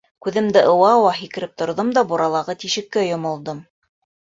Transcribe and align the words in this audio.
Күҙемде 0.27 0.63
ыуа-ыуа 0.69 1.11
һикереп 1.19 1.55
торҙом 1.65 1.95
да 2.01 2.07
буралағы 2.15 2.59
тишеккә 2.67 3.09
йомолдом. 3.15 3.67